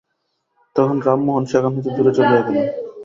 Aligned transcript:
তখন 0.75 0.97
রামমোহন 1.05 1.43
সেখান 1.51 1.71
হইতে 1.75 1.89
দূরে 1.95 2.11
চলিয়া 2.17 2.41
গেল। 2.45 2.57